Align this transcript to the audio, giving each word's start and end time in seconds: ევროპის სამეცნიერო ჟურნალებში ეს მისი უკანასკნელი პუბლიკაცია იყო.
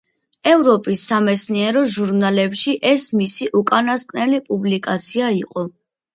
ევროპის 0.51 1.03
სამეცნიერო 1.11 1.83
ჟურნალებში 1.97 2.73
ეს 2.93 3.07
მისი 3.21 3.49
უკანასკნელი 3.61 4.43
პუბლიკაცია 4.51 5.31
იყო. 5.45 5.69